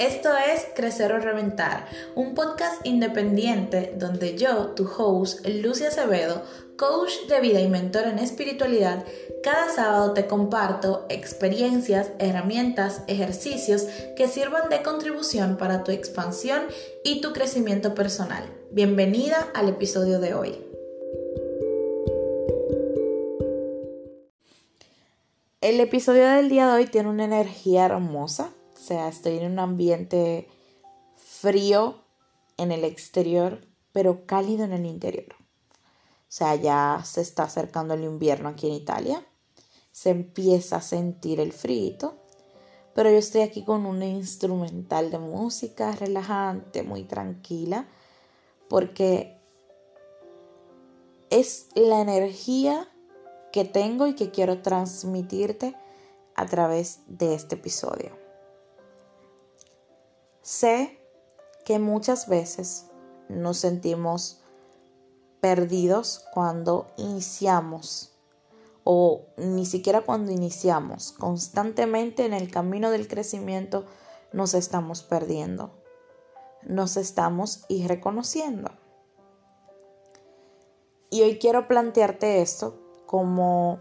[0.00, 6.42] Esto es Crecer o Reventar, un podcast independiente donde yo, tu host, Lucia Acevedo,
[6.76, 9.04] coach de vida y mentor en espiritualidad,
[9.44, 13.86] cada sábado te comparto experiencias, herramientas, ejercicios
[14.16, 16.62] que sirvan de contribución para tu expansión
[17.04, 18.44] y tu crecimiento personal.
[18.72, 20.58] Bienvenida al episodio de hoy.
[25.60, 29.58] El episodio del día de hoy tiene una energía hermosa o sea, estoy en un
[29.58, 30.48] ambiente
[31.16, 32.02] frío
[32.56, 35.34] en el exterior, pero cálido en el interior.
[35.34, 39.24] O sea, ya se está acercando el invierno aquí en Italia.
[39.92, 42.16] Se empieza a sentir el frío.
[42.94, 47.88] Pero yo estoy aquí con un instrumental de música relajante, muy tranquila,
[48.68, 49.36] porque
[51.30, 52.88] es la energía
[53.52, 55.76] que tengo y que quiero transmitirte
[56.36, 58.23] a través de este episodio.
[60.44, 61.00] Sé
[61.64, 62.90] que muchas veces
[63.30, 64.42] nos sentimos
[65.40, 68.12] perdidos cuando iniciamos
[68.84, 71.12] o ni siquiera cuando iniciamos.
[71.12, 73.86] Constantemente en el camino del crecimiento
[74.34, 75.70] nos estamos perdiendo,
[76.62, 78.70] nos estamos irreconociendo.
[81.08, 83.80] Y hoy quiero plantearte esto como,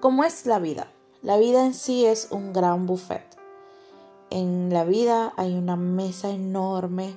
[0.00, 0.92] como es la vida.
[1.22, 3.37] La vida en sí es un gran buffet.
[4.30, 7.16] En la vida hay una mesa enorme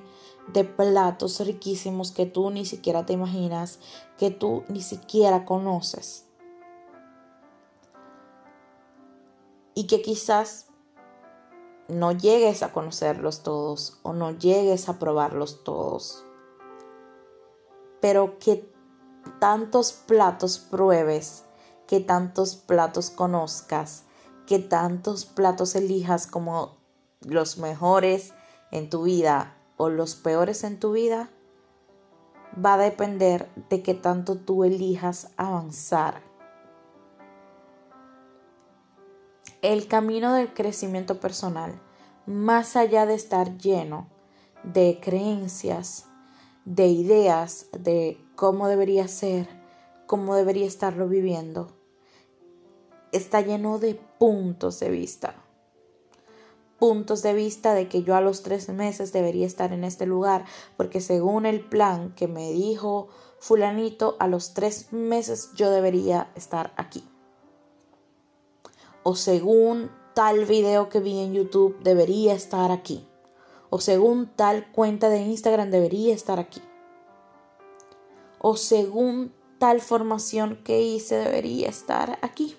[0.52, 3.78] de platos riquísimos que tú ni siquiera te imaginas,
[4.18, 6.26] que tú ni siquiera conoces.
[9.74, 10.68] Y que quizás
[11.88, 16.24] no llegues a conocerlos todos o no llegues a probarlos todos.
[18.00, 18.72] Pero que
[19.38, 21.44] tantos platos pruebes,
[21.86, 24.04] que tantos platos conozcas,
[24.46, 26.81] que tantos platos elijas como
[27.26, 28.32] los mejores
[28.70, 31.30] en tu vida o los peores en tu vida,
[32.62, 36.22] va a depender de qué tanto tú elijas avanzar.
[39.60, 41.80] El camino del crecimiento personal,
[42.26, 44.08] más allá de estar lleno
[44.64, 46.06] de creencias,
[46.64, 49.48] de ideas de cómo debería ser,
[50.06, 51.76] cómo debería estarlo viviendo,
[53.12, 55.41] está lleno de puntos de vista
[56.82, 60.44] puntos de vista de que yo a los tres meses debería estar en este lugar,
[60.76, 63.06] porque según el plan que me dijo
[63.38, 67.08] fulanito, a los tres meses yo debería estar aquí.
[69.04, 73.06] O según tal video que vi en YouTube, debería estar aquí.
[73.70, 76.62] O según tal cuenta de Instagram, debería estar aquí.
[78.40, 82.56] O según tal formación que hice, debería estar aquí.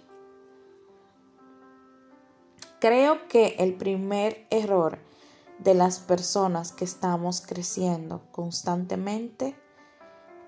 [2.83, 4.99] Creo que el primer error
[5.57, 9.55] de las personas que estamos creciendo constantemente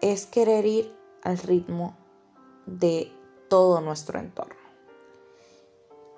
[0.01, 1.95] es querer ir al ritmo
[2.65, 3.09] de
[3.49, 4.59] todo nuestro entorno.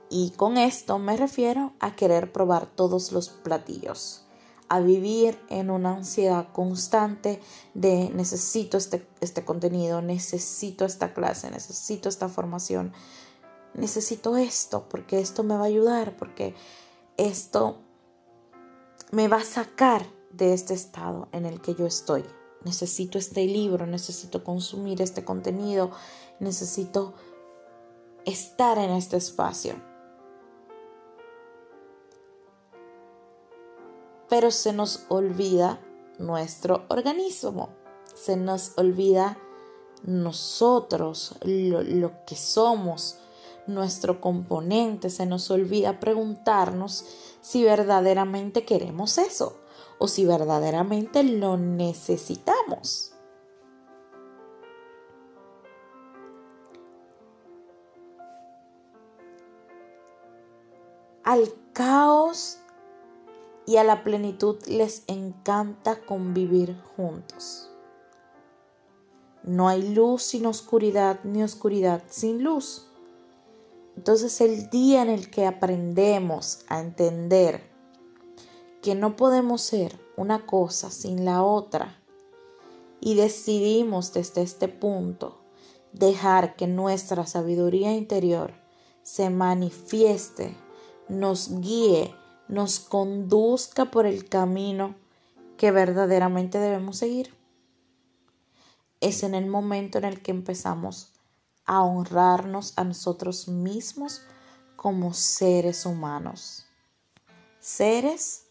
[0.09, 4.25] Y con esto me refiero a querer probar todos los platillos,
[4.69, 7.39] a vivir en una ansiedad constante
[7.75, 12.91] de necesito este, este contenido, necesito esta clase, necesito esta formación,
[13.77, 16.55] necesito esto, porque esto me va a ayudar, porque
[17.15, 17.77] esto
[19.11, 22.25] me va a sacar de este estado en el que yo estoy.
[22.65, 25.91] Necesito este libro, necesito consumir este contenido,
[26.39, 27.13] necesito
[28.25, 29.75] estar en este espacio.
[34.27, 35.79] Pero se nos olvida
[36.19, 37.69] nuestro organismo,
[38.13, 39.37] se nos olvida
[40.03, 43.19] nosotros, lo, lo que somos,
[43.67, 47.05] nuestro componente, se nos olvida preguntarnos
[47.41, 49.57] si verdaderamente queremos eso
[49.99, 53.13] o si verdaderamente lo necesitamos.
[61.23, 62.59] Al caos
[63.65, 67.69] y a la plenitud les encanta convivir juntos.
[69.43, 72.86] No hay luz sin oscuridad, ni oscuridad sin luz.
[73.97, 77.67] Entonces el día en el que aprendemos a entender
[78.83, 81.99] que no podemos ser una cosa sin la otra
[83.01, 85.41] y decidimos desde este punto
[85.93, 88.53] dejar que nuestra sabiduría interior
[89.01, 90.55] se manifieste,
[91.09, 92.13] nos guíe,
[92.47, 94.93] nos conduzca por el camino
[95.57, 97.33] que verdaderamente debemos seguir.
[99.01, 101.16] Es en el momento en el que empezamos
[101.67, 104.21] a honrarnos a nosotros mismos
[104.75, 106.65] como seres humanos.
[107.59, 108.47] Seres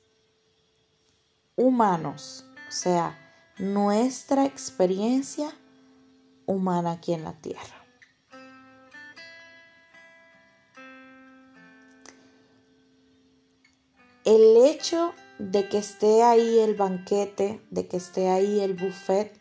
[1.57, 3.19] humanos, o sea,
[3.59, 5.51] nuestra experiencia
[6.45, 7.85] humana aquí en la tierra.
[14.25, 19.41] El hecho de que esté ahí el banquete, de que esté ahí el buffet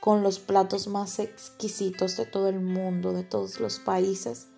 [0.00, 4.48] con los platos más exquisitos de todo el mundo, de todos los países,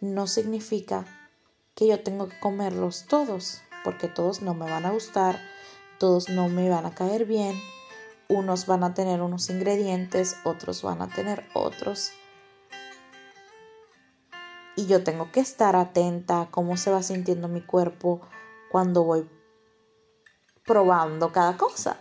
[0.00, 1.06] no significa
[1.76, 5.40] que yo tengo que comerlos todos, porque todos no me van a gustar,
[5.98, 7.56] todos no me van a caer bien,
[8.28, 12.10] unos van a tener unos ingredientes, otros van a tener otros.
[14.74, 18.20] Y yo tengo que estar atenta a cómo se va sintiendo mi cuerpo
[18.70, 19.28] cuando voy
[20.64, 22.00] probando cada cosa.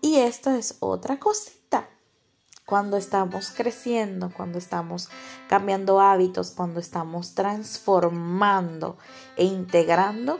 [0.00, 1.88] Y esto es otra cosita.
[2.64, 5.08] Cuando estamos creciendo, cuando estamos
[5.48, 8.96] cambiando hábitos, cuando estamos transformando
[9.36, 10.38] e integrando,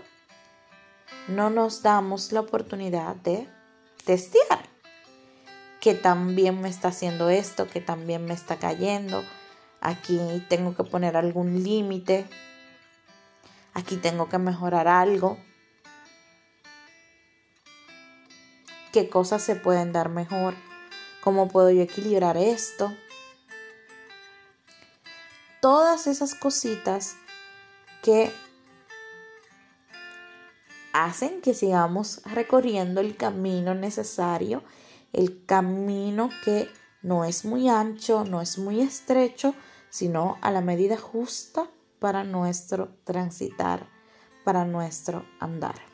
[1.29, 3.49] no nos damos la oportunidad de
[4.05, 4.71] testear
[5.81, 9.25] que también me está haciendo esto, que también me está cayendo.
[9.81, 10.19] Aquí
[10.49, 12.27] tengo que poner algún límite.
[13.73, 15.39] Aquí tengo que mejorar algo.
[18.93, 20.55] ¿Qué cosas se pueden dar mejor?
[21.23, 22.93] ¿Cómo puedo yo equilibrar esto?
[25.61, 27.15] Todas esas cositas
[28.03, 28.33] que
[30.93, 34.65] hacen que sigamos recorriendo el camino necesario,
[35.13, 36.69] el camino que
[37.03, 39.55] no es muy ancho, no es muy estrecho,
[39.89, 41.71] sino a la medida justa
[42.01, 43.87] para nuestro transitar,
[44.45, 45.90] para nuestro andar.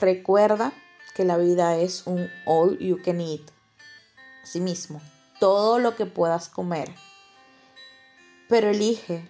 [0.00, 0.72] Recuerda
[1.14, 3.42] que la vida es un all you can eat.
[4.42, 5.02] Asimismo,
[5.38, 6.94] todo lo que puedas comer.
[8.48, 9.28] Pero elige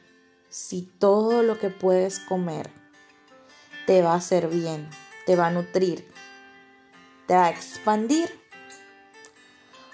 [0.49, 2.71] si todo lo que puedes comer
[3.89, 4.89] te va a hacer bien,
[5.27, 6.07] te va a nutrir,
[7.27, 8.31] te va a expandir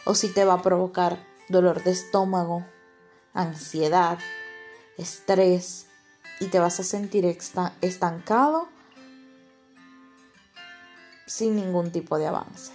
[0.05, 1.19] o si te va a provocar
[1.49, 2.67] dolor de estómago,
[3.33, 4.19] ansiedad,
[4.99, 5.87] estrés
[6.39, 8.76] y te vas a sentir estancado
[11.27, 12.73] sin ningún tipo de avance.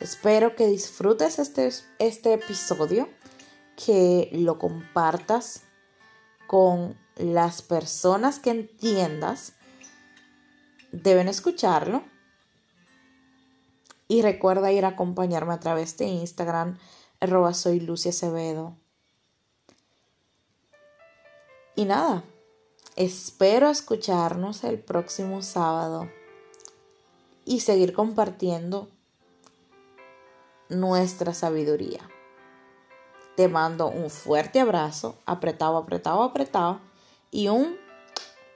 [0.00, 3.08] Espero que disfrutes este, este episodio,
[3.76, 5.62] que lo compartas
[6.48, 9.52] con las personas que entiendas
[10.90, 12.02] deben escucharlo.
[14.08, 16.78] Y recuerda ir a acompañarme a través de Instagram,
[17.20, 17.86] arroba soy.
[21.76, 22.24] Y nada,
[22.96, 26.10] espero escucharnos el próximo sábado
[27.44, 28.88] y seguir compartiendo
[30.68, 32.00] nuestra sabiduría.
[33.36, 36.80] Te mando un fuerte abrazo, apretado, apretado, apretado
[37.30, 37.76] y un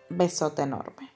[0.08, 1.15] besote enorme.